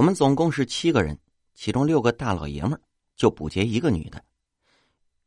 [0.00, 1.18] 我们总共是七个人，
[1.52, 2.80] 其中六个大老爷们儿，
[3.16, 4.24] 就补接一个女的。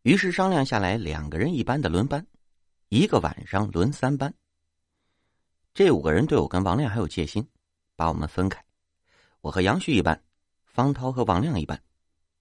[0.02, 2.26] 于是商量下来，两个人一班的轮班，
[2.90, 4.34] 一个晚上轮三班。
[5.76, 7.48] 这五个人对我跟王亮还有戒心，
[7.96, 8.66] 把我们分开。
[9.42, 10.20] 我和杨旭一班，
[10.64, 11.80] 方涛和王亮一班，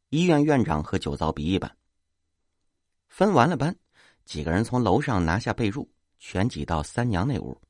[0.09, 1.71] 医院院长和酒糟鼻一班。
[3.11, 3.77] 分完了班，
[4.25, 5.87] 几个人从楼上拿下被褥，
[6.19, 7.61] 全挤到三娘那屋，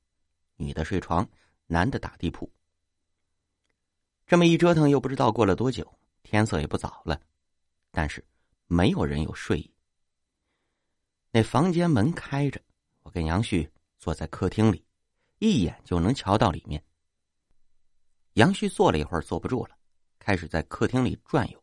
[0.54, 1.28] 女的睡床，
[1.66, 2.48] 男的打地铺。
[4.32, 5.86] 这么一折腾，又不知道过了多久，
[6.22, 7.20] 天色也不早了，
[7.90, 8.24] 但是
[8.66, 9.70] 没有人有睡意。
[11.30, 12.58] 那房间门开着，
[13.02, 14.82] 我跟杨旭坐在客厅里，
[15.38, 16.82] 一眼就能瞧到里面。
[18.32, 19.76] 杨旭坐了一会儿，坐不住了，
[20.18, 21.62] 开始在客厅里转悠，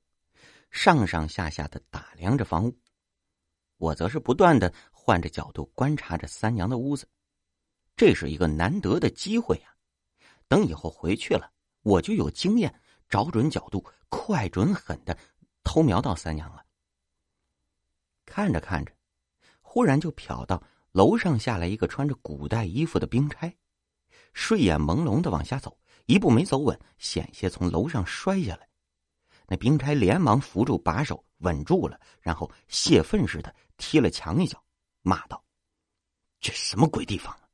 [0.70, 2.80] 上上下下的打量着房屋。
[3.78, 7.10] 我则是不断的换着角度观察着三娘的屋子，
[7.96, 9.76] 这是一个难得的机会呀！
[10.48, 15.18] 等以后回去了，我就有经验，找准角度，快准狠的
[15.64, 16.66] 偷瞄到三娘了。
[18.26, 18.94] 看着看着。
[19.72, 20.64] 忽然就瞟到
[20.94, 23.56] 楼上下来一个穿着古代衣服的兵差，
[24.34, 28.68] 睡眼朦胧的往下走，一步没走稳，险些从楼上摔下来。
[29.46, 34.64] 那兵差连忙扶住把手，稳住了，然后泄愤似的踢了墙一脚，
[35.04, 35.46] 骂道
[36.42, 37.48] ：“这什么鬼地方啊！”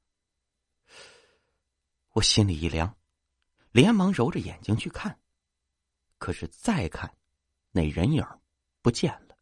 [2.15, 2.95] 我心里一凉，
[3.75, 5.19] 连忙揉着眼睛去看，
[6.17, 7.13] 可是再看，
[7.71, 8.25] 那人影
[8.81, 9.37] 不见了。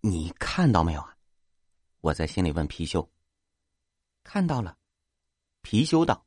[0.00, 1.16] 你看到没有啊？
[2.00, 3.08] 我在心里问貔貅。
[4.24, 4.76] 看到了，
[5.62, 6.26] 貔貅道：“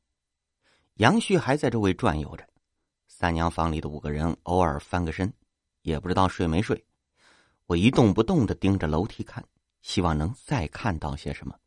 [0.96, 2.48] 杨旭还在周围转悠着，
[3.10, 5.34] 三娘房里的五个人偶尔翻个身，
[5.82, 6.82] 也不知道睡没睡。
[7.66, 9.46] 我一动不动的盯着楼梯看，
[9.82, 11.60] 希望能再看到些什么。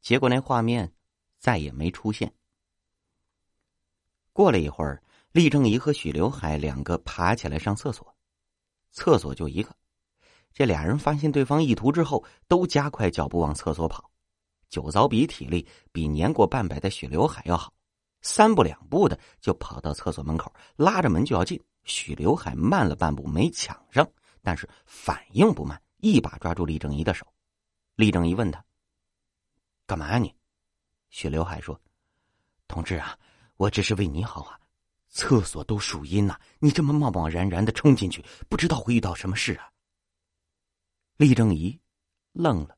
[0.00, 0.94] 结果那画面
[1.40, 2.32] 再也没出现。
[4.34, 8.14] 过了一会儿，厉正仪和许刘海两个爬起来上厕所，
[8.92, 9.74] 厕所就一个。”
[10.52, 14.10] 这俩人发现对方意图之后，都加快脚步往厕所跑。
[14.68, 17.72] 酒糟鼻体力比年过半百的许刘海要好，
[18.22, 21.60] 三步两步的就跑到厕所门口，拉着门就要进。
[21.84, 24.08] 许刘海慢了半步，没抢上，
[24.42, 27.26] 但是反应不慢，一把抓住厉正仪的手。
[27.94, 28.64] 厉正仪问他
[29.86, 30.34] ：“干嘛呀你？”
[31.10, 31.80] 许刘海说
[32.66, 33.18] ：“同志啊，
[33.56, 34.60] 我只是为你好啊！
[35.08, 39.70] 厕所都属阴呐，你这么贸贸然然的冲进去，不知道会遇到什么事啊！”
[41.16, 41.80] 厉正仪
[42.32, 42.76] 愣了，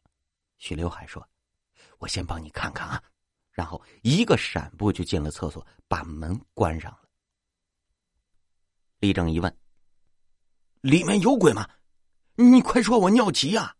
[0.58, 1.26] 许刘海说
[1.98, 3.02] ：“我先帮你看看啊。”
[3.50, 7.08] 然后一个闪步就进了厕所，把门关上了。
[8.98, 9.58] 厉正仪问
[10.82, 11.66] ：“里面有鬼吗？
[12.34, 13.74] 你快说，我尿急呀！”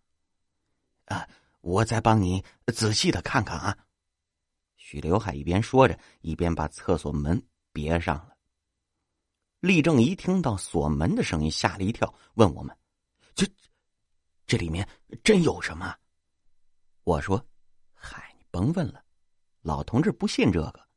[1.05, 1.29] 啊，
[1.61, 2.43] 我再帮你
[2.75, 3.77] 仔细的看看啊。
[4.89, 8.37] 许刘海一边说着，一边把厕所门别上了。
[9.59, 12.79] 厉正一听到锁门的声音，吓了一跳，问我们
[13.35, 13.45] ：“这？”
[14.47, 14.89] 这里面
[15.25, 15.93] 真有什么？
[17.03, 17.45] 我说
[17.95, 19.05] ：“嗨，你甭问了，
[19.61, 20.89] 老同志不信这个。”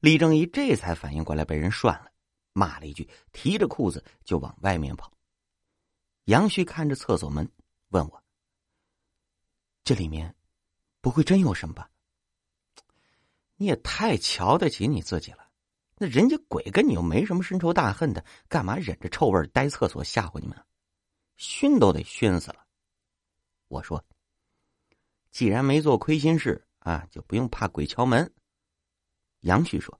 [0.00, 2.12] 李正一这才反应过来被人涮了，
[2.52, 5.10] 骂了一句，提着裤子就往外面跑。
[6.24, 7.50] 杨旭看着厕所门，
[7.88, 8.22] 问我
[9.82, 10.36] ：“这里面
[11.00, 11.88] 不会真有什么吧？”
[13.62, 15.48] 你也太瞧得起你自己了，
[15.94, 20.66] 那人家鬼跟你又没什么深仇大恨的，干嘛忍着臭味待厕所吓唬你们？
[21.36, 22.66] 熏都得熏死了。
[23.68, 24.04] 我说
[25.30, 28.34] ：“既然没做亏心事啊，就不用怕鬼敲门。”
[29.42, 29.96] 杨旭说：“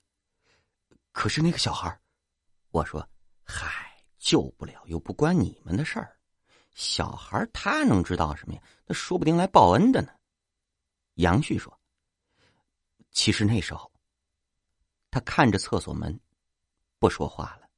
[1.12, 1.96] 可是那个小孩
[2.70, 3.08] 我说
[3.46, 6.18] ：“嗨，救不了又不关你们的事儿，
[6.74, 8.62] 小孩他能知道什么呀？
[8.86, 10.08] 那说不定来报恩的呢。”
[11.14, 11.72] 杨旭说
[13.12, 13.92] ：“其实那时候，
[15.10, 16.18] 他看着厕所门，
[16.98, 17.70] 不说话了。”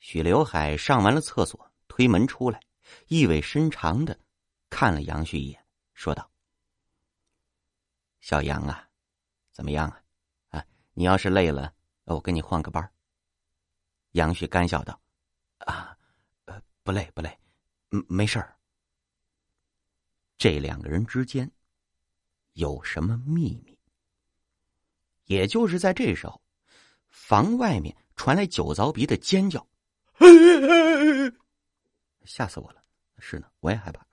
[0.00, 1.70] 许刘海上完了厕所。
[1.86, 2.60] 推门出来，
[3.06, 4.18] 意味深长的
[4.68, 6.28] 看了杨旭一眼，说道
[8.20, 8.90] ：“小杨啊，
[9.52, 10.02] 怎么样啊？
[10.58, 12.92] 啊，你要是累了，我跟你换个班。”
[14.12, 15.00] 杨旭干笑道
[15.66, 15.96] ：“啊，
[16.46, 17.38] 呃，不累不累，
[17.92, 18.58] 嗯，没事儿。”
[20.36, 21.48] 这两个人之间
[22.54, 23.78] 有什么秘密？
[25.26, 26.42] 也就是在这时候，
[27.08, 29.64] 房外面传来酒糟鼻的尖叫。
[32.24, 32.82] 吓死我了！
[33.18, 34.04] 是呢，我也害怕。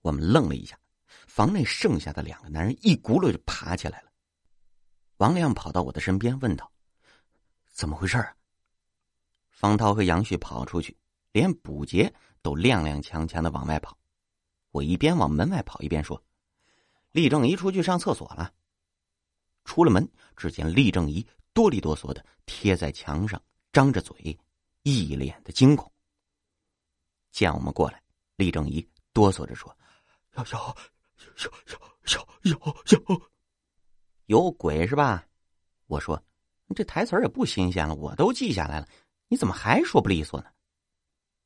[0.00, 0.78] 我们愣了一下，
[1.26, 4.10] 房内剩下的两个男人一骨碌就爬起来了。
[5.18, 6.70] 王亮跑到我的身边，问道
[7.72, 8.36] ：“怎么回事啊？”
[9.50, 10.96] 方涛和杨旭跑出去，
[11.30, 12.12] 连补杰
[12.42, 13.96] 都踉踉跄跄的往外跑。
[14.70, 16.20] 我一边往门外跑，一边说
[17.12, 18.52] ：“厉正仪出去上厕所了。”
[19.64, 20.06] 出了门，
[20.36, 21.24] 只见厉正仪
[21.54, 23.40] 哆里哆嗦的贴在墙上，
[23.72, 24.36] 张着嘴，
[24.82, 25.90] 一脸的惊恐。
[27.30, 28.02] 见我们过来，
[28.36, 29.74] 李正仪哆嗦着说
[30.36, 30.74] ：“有有
[31.44, 31.52] 有
[32.10, 33.22] 有有有有
[34.26, 35.24] 有鬼是吧？”
[35.86, 36.20] 我说
[36.74, 38.88] ：“这台词也不新鲜了，我都记下来了，
[39.28, 40.50] 你怎么还说不利索呢？”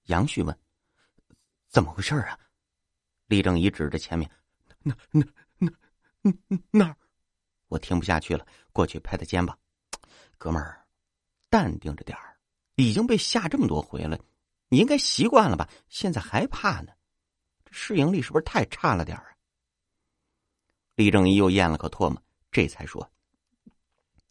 [0.06, 0.58] 杨旭问
[1.68, 2.38] ：“怎么回事啊？”
[3.26, 4.30] 李正仪指着前面
[4.82, 5.26] ：“那那
[6.48, 6.96] 那 那儿。”
[7.68, 9.58] 我听不下去了，过去拍他肩膀
[10.38, 10.86] ：“哥们儿，
[11.50, 12.38] 淡定着点儿，
[12.76, 14.16] 已经被吓这么多回了，
[14.68, 15.68] 你应该习惯了吧？
[15.88, 16.92] 现在还怕呢？
[17.64, 19.36] 这适应力是不是太差了点儿啊？”
[20.94, 23.10] 李正一又咽了口唾沫，这才说：“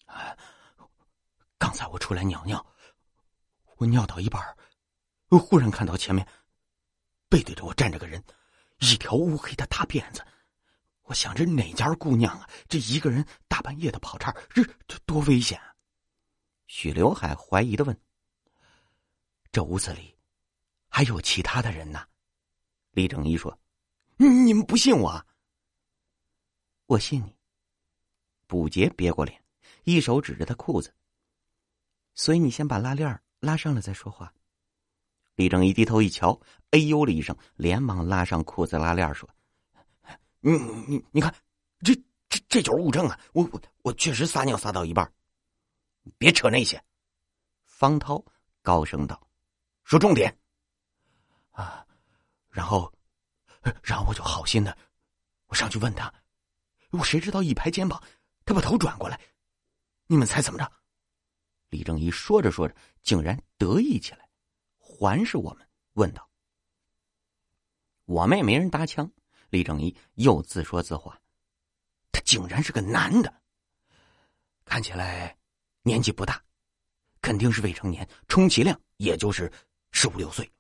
[0.05, 0.35] 啊
[1.57, 2.65] 刚才我出来尿尿，
[3.77, 4.41] 我尿到一半
[5.27, 6.25] 忽然看到前面
[7.27, 8.23] 背对着我站着个人，
[8.79, 10.25] 一条乌黑的大辫子。”
[11.05, 12.49] 我想着哪家姑娘啊？
[12.67, 15.59] 这一个人大半夜的跑这儿，这这多危险！
[15.59, 15.75] 啊！
[16.67, 17.95] 许刘海怀疑的问
[19.51, 20.15] ：“这屋子里
[20.87, 22.07] 还有其他的人呢？”
[22.89, 23.55] 李正一说
[24.17, 25.23] ：“你们不信我？
[26.87, 27.35] 我信你。”
[28.47, 29.39] 卜杰别过脸，
[29.83, 30.91] 一手指着他裤子
[32.15, 34.33] ：“所以你先把拉链拉上了再说话。”
[35.35, 36.39] 李正一低头一瞧，
[36.71, 39.29] 哎呦了一声，连忙拉上裤子拉链说。
[40.47, 40.51] 你
[40.87, 41.33] 你你看，
[41.79, 41.95] 这
[42.29, 43.19] 这这就是物证啊！
[43.33, 45.11] 我我我确实撒尿撒到一半，
[46.19, 46.79] 别扯那些。
[47.65, 48.23] 方涛
[48.61, 49.27] 高声道
[49.83, 50.37] ：“说重点
[51.49, 51.83] 啊！”
[52.47, 52.93] 然后，
[53.81, 54.77] 然后我就好心的，
[55.47, 56.13] 我上去问他，
[56.91, 57.99] 我谁知道一拍肩膀，
[58.45, 59.19] 他把头转过来，
[60.05, 60.71] 你们猜怎么着？
[61.69, 64.29] 李正一说着说着，竟然得意起来，
[64.77, 66.29] 环视我们，问道
[68.05, 69.11] ：“我们也没人搭腔。”
[69.55, 71.17] 李正一又自说自话
[72.11, 73.33] ：“他竟然是个男的，
[74.65, 75.37] 看起来
[75.81, 76.43] 年纪不大，
[77.21, 79.49] 肯定是未成年，充其量也就是
[79.91, 80.51] 十五六岁。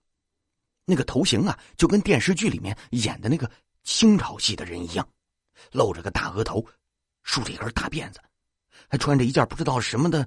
[0.85, 3.51] 那个头型啊，就跟电视剧里面演的那个
[3.83, 5.05] 清朝戏的人一样，
[5.73, 6.65] 露着个大额头，
[7.23, 8.21] 梳着一根大辫子，
[8.87, 10.25] 还穿着一件不知道什么的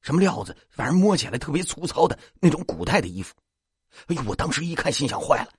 [0.00, 3.34] 什么料子，反正摸起来特别粗糙的那种古代的衣服。
[4.06, 5.52] 哎呦，我当时一看，心想坏了。”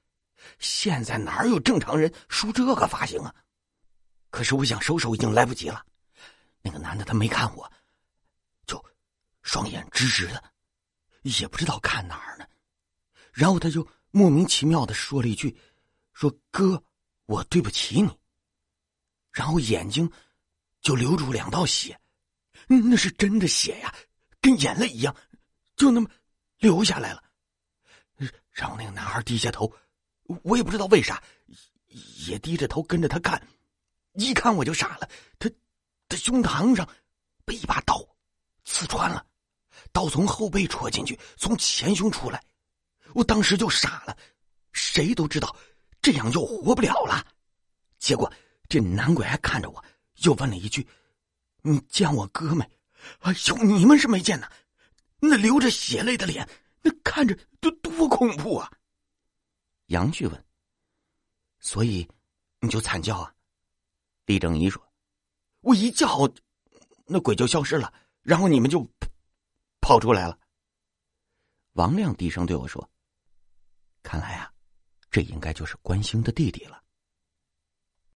[0.59, 3.33] 现在哪有正常人梳这个发型啊？
[4.29, 5.85] 可是我想收手已经来不及了。
[6.61, 7.69] 那个男的他没看我，
[8.65, 8.81] 就
[9.41, 10.43] 双眼直直的，
[11.23, 12.45] 也不知道看哪儿呢。
[13.33, 15.57] 然后他就莫名其妙的说了一句
[16.13, 16.81] ：“说哥，
[17.25, 18.09] 我对不起你。”
[19.33, 20.09] 然后眼睛
[20.81, 21.99] 就流出两道血，
[22.67, 23.93] 那是真的血呀，
[24.39, 25.15] 跟眼泪一样，
[25.75, 26.09] 就那么
[26.57, 27.23] 流下来了。
[28.51, 29.73] 然后那个男孩低下头。
[30.43, 31.21] 我也不知道为啥，
[32.27, 33.41] 也低着头跟着他看，
[34.13, 35.09] 一看我就傻了。
[35.39, 35.49] 他，
[36.07, 36.87] 他胸膛上
[37.45, 38.01] 被一把刀
[38.65, 39.25] 刺穿了，
[39.91, 42.43] 刀从后背戳进去，从前胸出来。
[43.13, 44.17] 我当时就傻了，
[44.71, 45.55] 谁都知道
[46.01, 47.25] 这样就活不了了。
[47.99, 48.31] 结果
[48.69, 49.83] 这男鬼还看着我，
[50.23, 50.87] 又问了一句
[51.61, 52.63] ：“你见我哥没？”
[53.21, 54.49] 哎呦，你们是没见呐，
[55.19, 56.47] 那流着血泪的脸，
[56.81, 58.71] 那看着都多恐怖啊！
[59.91, 60.45] 杨旭问
[61.59, 62.07] ：“所以
[62.61, 63.35] 你就惨叫啊？”
[64.25, 64.81] 李正一说
[65.59, 66.07] ：“我一叫，
[67.05, 68.87] 那鬼就消失了，然后你们就
[69.81, 70.39] 跑出来了。”
[71.73, 72.89] 王亮低声对我说
[74.01, 74.53] ：“看来啊，
[75.09, 76.81] 这应该就是关兴的弟弟了。”